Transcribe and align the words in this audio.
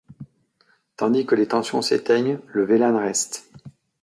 Tandis 0.97 1.27
que 1.27 1.35
les 1.35 1.47
tensions 1.47 1.83
s’éteignent, 1.83 2.39
le 2.47 2.65
Vlan 2.65 2.97
reste. 2.97 3.47